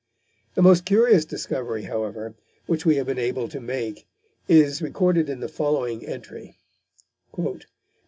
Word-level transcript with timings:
The 0.55 0.63
most 0.63 0.83
curious 0.83 1.25
discovery, 1.25 1.83
however, 1.83 2.33
which 2.65 2.87
we 2.87 2.95
have 2.95 3.05
been 3.05 3.19
able 3.19 3.47
to 3.47 3.59
make 3.61 4.07
is 4.47 4.81
recorded 4.81 5.29
in 5.29 5.41
the 5.41 5.47
following 5.47 6.03
entry: 6.07 6.57
"Nov. 7.37 7.61